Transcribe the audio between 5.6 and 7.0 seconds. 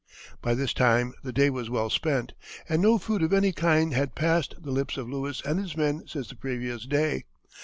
men since the previous